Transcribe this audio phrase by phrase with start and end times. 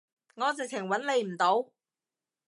[0.33, 1.69] 我直情揾你唔到